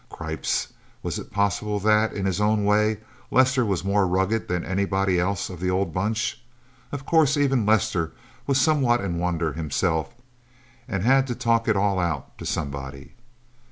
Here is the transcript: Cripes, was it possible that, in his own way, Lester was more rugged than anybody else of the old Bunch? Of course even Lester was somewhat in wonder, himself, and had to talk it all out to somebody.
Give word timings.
Cripes, 0.09 0.69
was 1.03 1.19
it 1.19 1.29
possible 1.31 1.77
that, 1.79 2.11
in 2.11 2.25
his 2.25 2.41
own 2.41 2.65
way, 2.65 2.97
Lester 3.29 3.63
was 3.63 3.83
more 3.83 4.07
rugged 4.07 4.47
than 4.47 4.65
anybody 4.65 5.19
else 5.19 5.47
of 5.47 5.59
the 5.59 5.69
old 5.69 5.93
Bunch? 5.93 6.41
Of 6.91 7.05
course 7.05 7.37
even 7.37 7.67
Lester 7.67 8.11
was 8.47 8.59
somewhat 8.59 9.01
in 9.01 9.19
wonder, 9.19 9.53
himself, 9.53 10.11
and 10.87 11.03
had 11.03 11.27
to 11.27 11.35
talk 11.35 11.67
it 11.67 11.77
all 11.77 11.99
out 11.99 12.35
to 12.39 12.47
somebody. 12.47 13.13